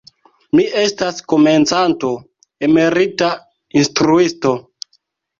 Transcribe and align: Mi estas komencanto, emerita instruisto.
Mi 0.59 0.63
estas 0.83 1.17
komencanto, 1.33 2.09
emerita 2.67 3.29
instruisto. 3.83 4.55